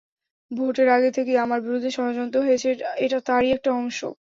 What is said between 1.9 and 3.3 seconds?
ষড়যন্ত্র হয়েছে, এটা